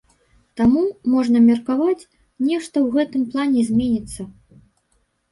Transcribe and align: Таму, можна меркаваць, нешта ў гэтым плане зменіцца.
Таму, 0.59 0.83
можна 1.15 1.41
меркаваць, 1.49 2.07
нешта 2.47 2.75
ў 2.85 2.95
гэтым 2.95 3.21
плане 3.33 3.61
зменіцца. 3.69 4.21